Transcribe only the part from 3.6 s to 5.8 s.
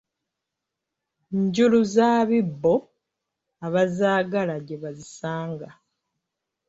abazaagala gye bazisanga.